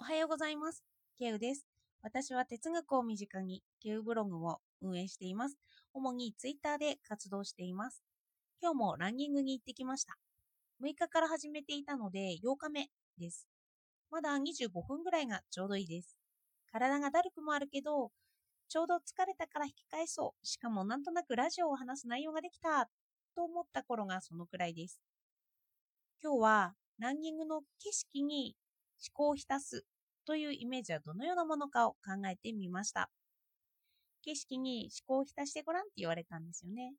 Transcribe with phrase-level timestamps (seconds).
[0.00, 0.82] おはようございます。
[1.18, 1.66] ケウです。
[2.02, 5.58] 私は哲学を身近にケウブログを運営しています。
[5.92, 8.02] 主にツイッターで活動しています。
[8.62, 10.16] 今日もランニングに行ってきました。
[10.82, 12.86] 6日から始めていたので8日目
[13.18, 13.46] です。
[14.10, 16.16] まだ25分ぐらいがちょうどいいです。
[16.72, 18.10] 体がだるくもあるけど、
[18.70, 20.46] ちょうど疲れたから引き返そう。
[20.46, 22.88] しかもなんとなくラジオを話す内容ができた
[23.36, 24.98] と思った頃がそのくらいです。
[26.22, 28.56] 今日はランニングの景色に
[29.06, 29.84] 思考を浸す
[30.26, 33.10] というイメージはどのようなものかを考えてみました。
[34.22, 36.92] 景色に思考を浸してごらんって言われたんですよね。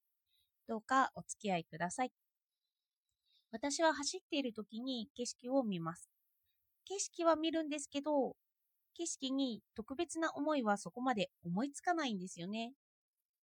[0.68, 2.12] どうかお付き合いください。
[3.52, 6.10] 私は走っている時に景色を見ます。
[6.86, 8.36] 景色は見るんですけど、
[8.96, 12.74] 景色に特別な思いはそこまで思いつかないんですよね。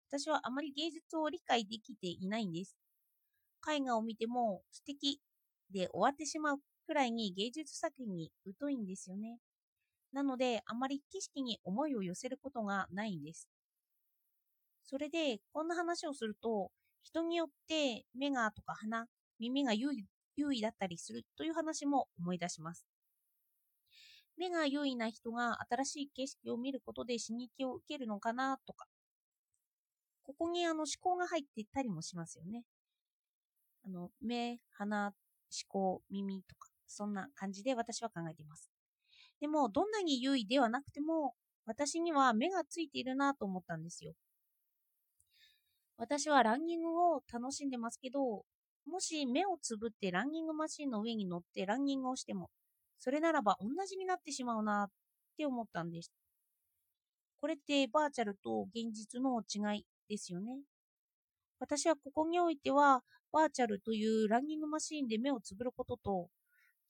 [0.09, 2.75] 私はあまり芸術を理解できていないんです。
[3.69, 5.19] 絵画を見ても素敵
[5.71, 9.39] で終わってしまうくらいに芸術作品に疎いんですよね。
[10.13, 13.49] なので、あまり景色に思いを寄せることがないんです。
[14.83, 16.71] それで、こんな話をすると、
[17.03, 19.05] 人によって目がとか鼻、
[19.37, 19.91] 耳が優
[20.37, 22.87] 位だったりするという話も思い出します。
[24.37, 28.87] 目が優位な人が新しい景色を見ることで刺激を受けるのかなとか、
[30.23, 32.63] ここにあの思考が入っていったりもしますよね。
[33.85, 35.13] あの目、鼻、思
[35.67, 38.69] 考、耳とか、そんな感じで私は考えています。
[39.39, 41.35] でも、どんなに優位ではなくても、
[41.65, 44.13] 私には目がついているなと思ったんですよ。
[45.97, 48.45] 私はランニングを楽しんでますけど、
[48.85, 52.49] もし目をつぶってランニングマシンの上に乗ってランニングをしても、
[52.99, 54.89] それならば同じになってしまうなっ
[55.37, 56.11] て思ったんです。
[57.41, 60.59] これってバーチャルと現実の違いですよね。
[61.59, 66.29] 私はここにおいては、バーチャルというランニングマシーンで目をつぶることと、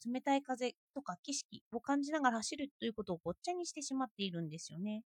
[0.06, 5.04] 冷たい風とか景色を感じながら走るということをごっちゃにしてしまっているんですよね。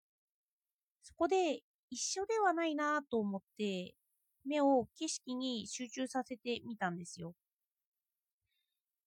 [1.03, 3.94] そこで一緒ではないなと思って、
[4.45, 7.34] 目を景色に集中させてみたんですよ。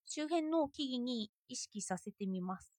[0.06, 2.72] 周辺の木々に意識させてみます。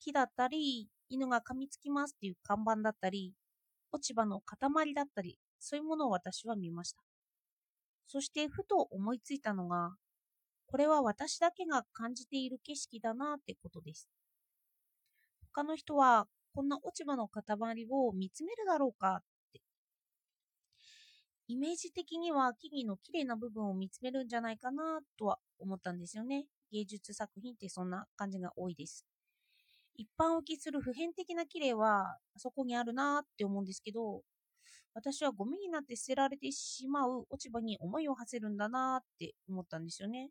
[0.00, 3.34] 木だったり、犬が噛みつきますっていう看板だったり、
[3.92, 7.02] 落ち葉の塊だったり、そういうものを私は見ました。
[8.08, 9.94] そしてふと思いついたのが、
[10.70, 14.08] これは私だけが感じている景色だなってことです。
[15.52, 17.42] 他の人はこんな落ち葉の塊
[17.90, 19.22] を見つめるだろうかっ
[19.52, 19.60] て。
[21.48, 26.46] イメージ的には木々の綺麗な部分を見つめるんじゃないかなとは思ったんですよね。
[26.70, 29.04] 芸術作品ってそんな感じが多いです。
[29.96, 34.22] 一般受けする普遍的な綺麗はあそこにあるなって思うんですけど、
[34.94, 40.30] 私はゴミになって捨てられてしまう落ち葉に思いを馳せるんだなって思ったんですよね。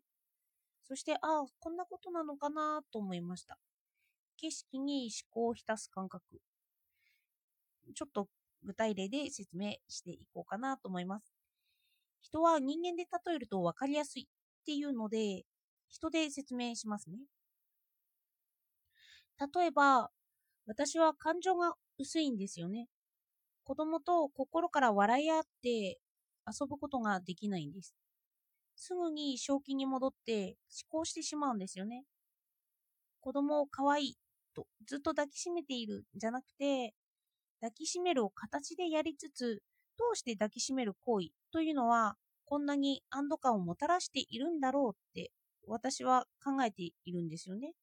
[0.90, 3.56] そして、ああ、こんなことなのかなと思いました。
[4.36, 6.42] 景色に思考を浸す感覚。
[7.94, 8.28] ちょっと
[8.64, 11.32] 具体例で説明していこうかなと思います。
[12.20, 15.44] 人は人間で例えると分かりやすいっていうので、
[15.88, 17.18] 人で説明しますね。
[19.54, 20.10] 例えば、
[20.66, 22.88] 私は感情が薄いんですよね。
[23.64, 26.00] 子供と心から笑い合って
[26.46, 27.94] 遊ぶことができないんです。
[28.80, 30.56] すぐに正気に戻って
[30.90, 32.04] 思考してしまうんですよね。
[33.20, 34.16] 子供を可愛い
[34.54, 36.94] とずっと抱きしめているんじゃなくて、
[37.60, 39.62] 抱きしめるを形でやりつつ、
[39.98, 45.30] どうして抱きしめる行為というのは、こんなに安堵感をもたらしているんだろうって、
[45.66, 47.74] 私は考えているんですよね。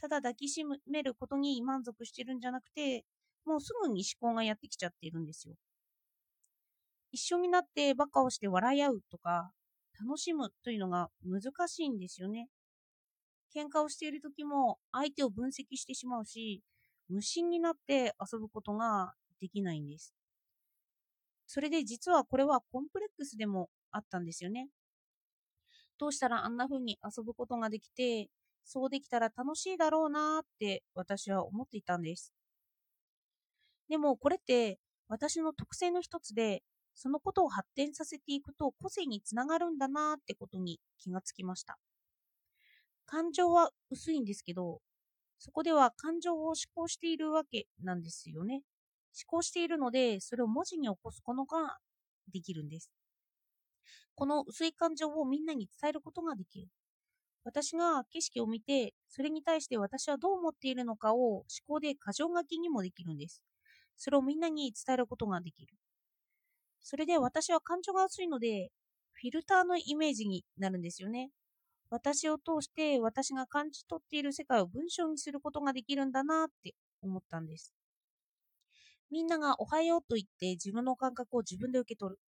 [0.00, 3.04] ただ抱きしめることに満足してるんじゃなくて、
[3.44, 5.56] もうすぐに思考がやってきちゃっているんですよ。
[7.10, 9.50] 一緒になってバカをして笑い合うとか、
[10.00, 12.48] 楽しむというのが難しいんですよね。
[13.54, 16.62] 喧嘩をしている時も相手を分析してしまうし、
[17.08, 20.14] 無心になって遊ぶことができないんです。
[21.46, 24.68] それで実はこれはコンプレックスでもあったんですよね。
[25.98, 28.28] どうしたらあんな風に遊ぶことができて、
[28.64, 32.32] そうできたら楽しいだろうなって私は思っていたんです。
[33.88, 36.62] でもこれって私の特性の一つで、
[36.94, 41.78] そのことを発展させていくと個性につながるんだなってことに気がつきました。
[43.06, 44.80] 感情は薄いんですけど、
[45.38, 48.62] そこでは感情を思考しているわけなんですよね。
[49.14, 51.78] 思考しているので、それを文字に起こすことが
[52.32, 52.90] できるんです。
[54.16, 56.68] この薄い感情をみんなに伝えることができる。
[57.44, 63.42] 私が景色を見て、それに対して私はどう思っているのかを思考で箇条書きにもできるんです。
[63.96, 65.76] それをみんなに伝えることができる。
[66.84, 68.68] それで私は感情が薄いので、
[69.14, 71.30] フィルターのイメージになるんですよね。
[71.90, 77.72] 私を通して私が感じ取っている世界を文章にすることができるんだなって思ったんです。
[79.10, 82.20] みんながおはようと言って自分の感覚を自分で受け取る。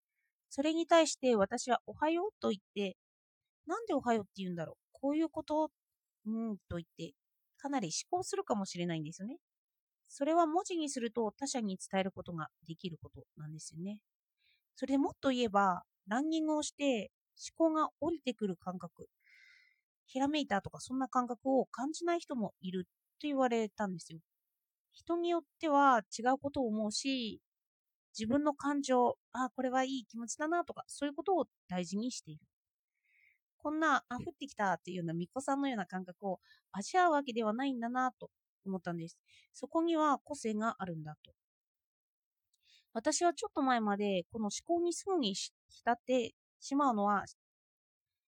[0.49, 2.97] それに対して私はおはようと言って、
[3.67, 5.70] なんでおはようって言うんだろうこういうこと？
[6.26, 7.12] うんと言って、
[7.59, 9.37] かなり思考するかもしれないんですよね。
[10.09, 13.99] それは文字にすると他者に伝えることができることなんですよね。
[14.76, 17.11] それでもっと言えば、ランニングをして
[17.58, 19.08] 思考が降りてくる感覚、
[20.06, 22.90] ひらめいたとかそんな感覚を感じない人もいると
[23.23, 24.20] 言われたんですよ。
[24.93, 27.40] 人によっては違うことを思うし、
[28.19, 32.40] 自分の感情、あ、これはいい気持ちだなとか、そういうことを大事にしている。
[33.58, 36.40] こんな、あ、降ってきたっていうような巫女さんのような感覚を
[36.73, 38.31] 味わうわけではないんだなと
[38.64, 39.19] 思ったんです。
[39.52, 41.32] そこには個性があるんだと。
[42.97, 45.53] 私はちょっと前までこの思考にすぐに浸
[45.93, 47.27] ってしまうのは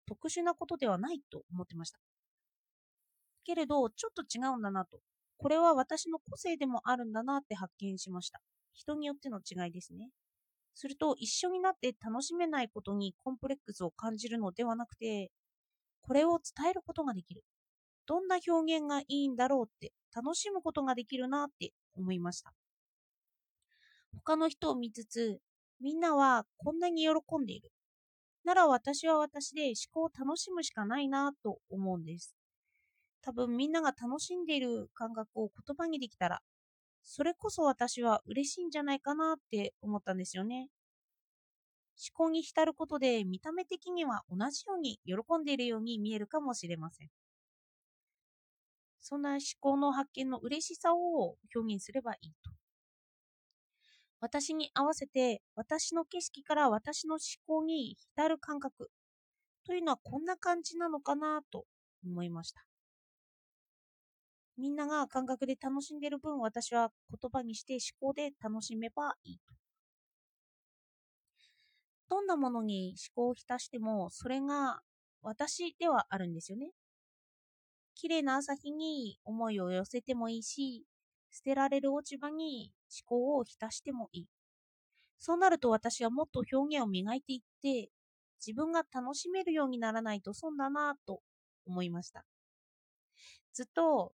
[0.05, 2.01] 特殊なことではないと思ってました。
[3.45, 4.99] けれど、ちょっと違うんだなと。
[5.37, 8.41] これは私の個性でもあるんだなって発見しました。
[8.73, 10.09] 人によっての違いですね。
[10.75, 15.31] すると、一緒になって楽しめないことにコンプレックスを感じるのではなくて、
[16.03, 17.45] これを伝えることができる。
[18.07, 22.53] どんな表現がいいんだろうって楽しむことができるなって思いました。
[24.13, 25.41] 他の人を見つつ、
[25.81, 27.11] みんなはこんなに喜
[27.41, 27.71] んでいる。
[28.45, 32.35] なら私は私で思考を楽しむしかないなと思うんです。
[33.23, 36.41] 多分みんなが楽しんでいる感覚を言葉にできたら、
[37.03, 40.69] それこそ私は嬉しいんじゃないかなって思ったんですよね。
[41.99, 47.09] 思考に浸ることで見た目的には同じように喜んでいるように見えるかもしれません。
[49.01, 52.51] そんな思考の発見の嬉しさを表現すればいいと。
[54.21, 57.21] 私に合わせて私の景色から私の思
[57.61, 58.91] 考に浸る感覚
[59.65, 61.65] というのはこんな感じなのかなと
[62.05, 62.65] 思いました。
[64.57, 69.39] みんなが感覚で楽しんでる分私は言葉にして思考で楽しめばいい。
[72.11, 74.81] どんなものに思考を浸してもそれが
[75.23, 76.71] 私ではあるんですよね。
[77.95, 80.87] 綺麗な朝日に思いを寄せてもいいし、
[81.31, 82.73] 捨てられる落ち葉に
[83.07, 84.27] 思考を浸してもいい。
[85.19, 87.91] そうなると私はもっと表現を磨いていって、
[88.45, 91.21] 自分が楽しめるようにならないと損だなぁと
[91.67, 92.25] 思いました。
[93.53, 94.13] ずっと、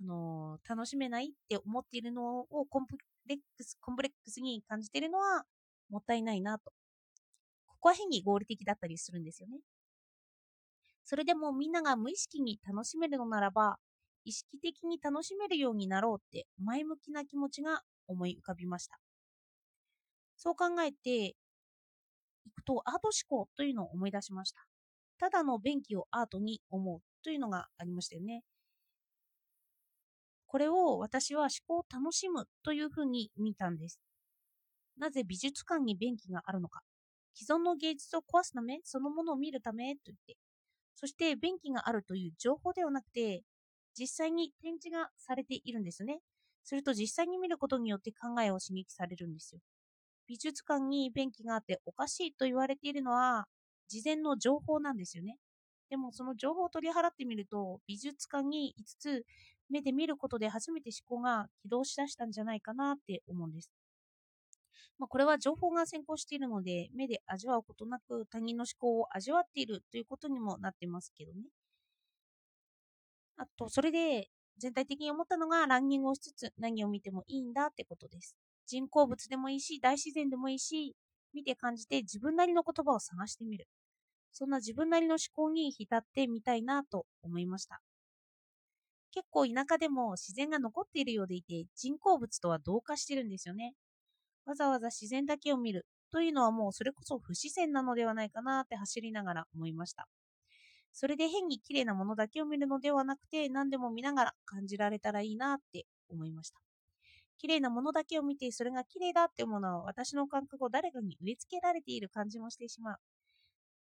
[0.00, 2.96] あのー、楽しめないって思っているのをコンプ
[3.26, 5.44] レックス、コンプレックスに感じているのは
[5.90, 6.72] もったいないなと。
[7.66, 9.58] ここは変に合理的だったりするんですよね。
[11.04, 13.78] それでもみんなが無意識に楽しめるのならば、
[14.24, 18.98] 意識的に楽しめるようになろうって前向きな気持ちが思い浮かびました。
[20.36, 21.36] そう考えて
[22.44, 24.66] いくとアート思考というのを思い出しました。
[25.18, 28.42] ただの便器をアートに思うというのがありましたよね。
[30.46, 34.00] これを私は思考を楽しむというふうに見たんです。
[34.98, 36.82] なぜ美術館に便器があるのか。
[37.34, 40.36] 既存の芸術を壊すため、そのものを見るためと言って、
[40.94, 43.42] そして便器があるという情報ではなくて、
[43.98, 46.20] 実際に展示がされているんですね。
[46.64, 49.60] すると実際に見ることによって考えを刺激されるんですよ。
[50.26, 53.46] 美術館に便器があっておかしいと言われているのは
[53.88, 55.38] 事前の情報なんですよね。
[55.90, 59.26] でもその情報を取り払ってみると美術館に5つ
[59.68, 63.70] 目で見ることで初めて思考が起動しだしたんじゃないかなって思うんです。
[64.98, 71.42] まあ、これは情報が先行しているので目で味わうことなく他人の思考を味わっているということにもなってますけどね。
[73.42, 78.36] あと、それで全体的に思ったのがランニングをしつつ何を見てもいいんだってことです。
[78.66, 80.94] 人工物でもいいし、大自然でもいいし、
[81.34, 83.66] 見て感じて自分なりの言葉を探してみる。
[84.30, 87.82] そんな自分なりの思考に浸ってみたいなと思いました。
[89.10, 93.74] 結構田舎でも自然が残っているようでいて人工物とは同化してるんですよね。
[94.46, 100.08] わざわざ自然だけを見るというのはもうそれこそ不自然なのではないかなって走りながら思いました。
[100.92, 106.60] それで変に綺麗なものだけを見るのではなくて、何でも見ながら感じられたらいいなって思いました。
[107.38, 112.98] 綺麗なものだけを見て、それが綺麗だって思うのは私の感覚を誰かに植え付けられている感じもしてしまう。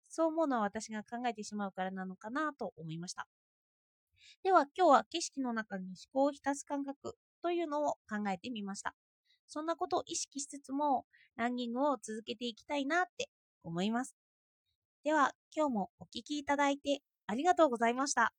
[0.08, 3.28] そう思うのは私が考えてしまうからなのかなと思いました。
[4.42, 8.94] では今日は景色の中に思考を浸す感覚というのを考えてみました。
[9.46, 13.30] そんなことを意識しつつもランニングを続けていきたいなって
[13.62, 14.27] 思います。
[15.02, 18.32] では、今日もお聴きいただいてありがとうございました。